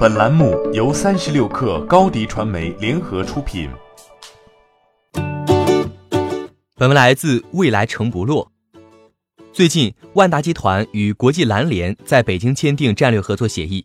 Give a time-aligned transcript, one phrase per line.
[0.00, 3.68] 本栏目由三十六氪高低传媒联合出品。
[6.74, 8.50] 本文来自未来城不落。
[9.52, 13.84] 最近，万达集团与国际篮联在北京签订战略合作协议，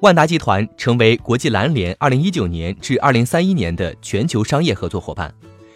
[0.00, 5.30] 万达集团成为国际篮联二零一九年至二零三一年的全球商业合作伙伴。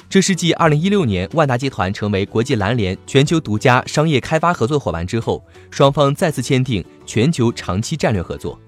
[0.09, 8.59] 这是继二零一六年万达集团成为国际篮联全球独家商业开发合作伙伴之后，双方再次签订全球长期战略合作。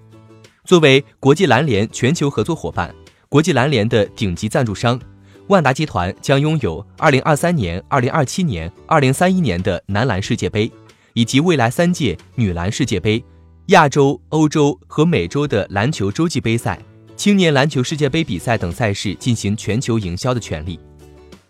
[0.66, 2.92] 作为国际篮联全球合作伙伴，
[3.28, 5.00] 国际篮联的顶级赞助商，
[5.46, 10.68] 万达集团将拥有2023年、2027年、2031年的男篮世界杯，
[11.12, 13.24] 以及未来三届女篮世界杯、
[13.66, 16.76] 亚洲、欧洲和美洲的篮球洲际杯赛、
[17.16, 20.80] 青年篮球世界杯比赛等赛事进行全球营销的权利。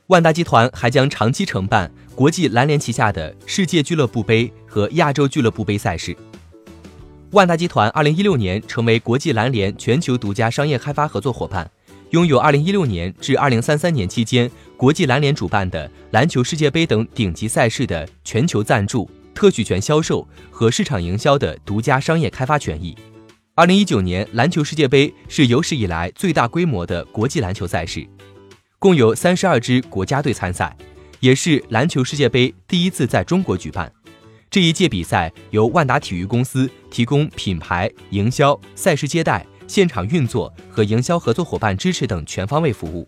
[0.08, 6.14] 万达集团还将长期承办国际篮联旗下的世界俱乐部杯和亚洲俱乐部杯赛事。
[7.36, 11.70] 万达集团二零一六年成为国际篮联全球独家商业开发合作伙伴，
[12.08, 22.96] 拥有二零一六年至二零三三年期间国际篮联主办的篮球世界杯等顶级赛事的全球赞助、特许权销售和市场营销的独家商业开发权益。
[23.54, 28.06] 二零一九年篮球世界杯是有史以来最大规模的国际篮球赛事，
[28.78, 30.74] 共有三十二支国家队参赛，
[31.20, 33.92] 也是篮球世界杯第一次在中国举办。
[34.56, 43.06] 这一届比赛由万达体育公司提供品牌营销、赛事接待、现场运作和营销合作伙伴支持等全方位服务。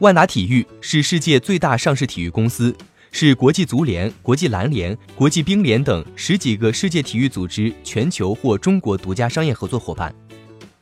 [0.00, 2.76] 万达体育是世界最大上市体育公司，
[3.12, 10.12] 是国际足联、国际篮联、国际冰联等十几个世界体育组织全球或中国独家商业合作伙伴。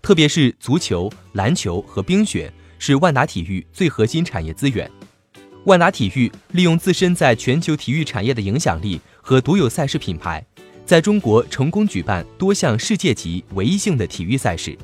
[0.00, 4.90] 特别是足球、篮球和冰雪是万达体育最核心产业资源。
[5.66, 9.00] 万达体育利用自身在全球体育产业的影响力。
[9.20, 10.40] 和独有赛事品牌，
[10.84, 14.78] 在中国成功举办多项世界级唯一性的体育赛事。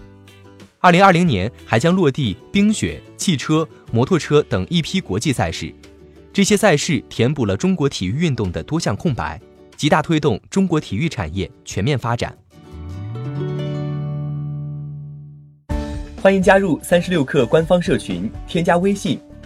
[0.80, 5.72] 二零二零年还将落地冰雪、汽车、摩托车等一批国际赛事。
[6.32, 9.40] 这些赛事填补了中国体育运动的多项空白，
[9.76, 12.36] 极大推动中国体育产业全面发展。
[16.20, 19.20] 欢迎加入三十六氪官方社群，添加微信